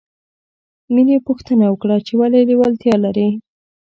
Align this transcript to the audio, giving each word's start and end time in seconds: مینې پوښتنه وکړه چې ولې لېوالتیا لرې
مینې 0.93 1.17
پوښتنه 1.27 1.65
وکړه 1.69 1.97
چې 2.07 2.13
ولې 2.21 2.41
لېوالتیا 2.49 2.95
لرې 3.05 3.29